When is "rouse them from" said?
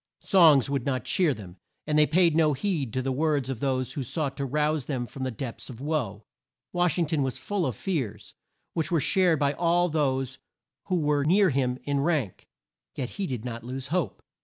4.47-5.21